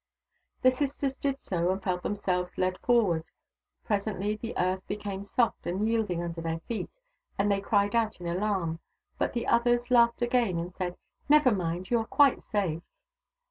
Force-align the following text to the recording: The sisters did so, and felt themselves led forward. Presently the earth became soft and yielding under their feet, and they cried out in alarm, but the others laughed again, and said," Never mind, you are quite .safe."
The 0.63 0.71
sisters 0.71 1.15
did 1.15 1.39
so, 1.39 1.69
and 1.69 1.83
felt 1.83 2.01
themselves 2.01 2.57
led 2.57 2.79
forward. 2.79 3.29
Presently 3.85 4.35
the 4.35 4.57
earth 4.57 4.81
became 4.87 5.23
soft 5.23 5.67
and 5.67 5.87
yielding 5.87 6.23
under 6.23 6.41
their 6.41 6.59
feet, 6.61 6.89
and 7.37 7.51
they 7.51 7.61
cried 7.61 7.93
out 7.95 8.19
in 8.19 8.25
alarm, 8.25 8.79
but 9.19 9.33
the 9.33 9.45
others 9.45 9.91
laughed 9.91 10.23
again, 10.23 10.57
and 10.57 10.73
said," 10.73 10.97
Never 11.29 11.51
mind, 11.51 11.91
you 11.91 11.99
are 11.99 12.07
quite 12.07 12.41
.safe." 12.41 12.81